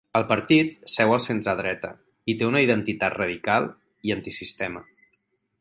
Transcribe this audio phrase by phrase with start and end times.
[0.19, 1.91] El partit seu al centredreta
[2.33, 3.71] i té una identitat radical
[4.09, 4.87] i antisistema.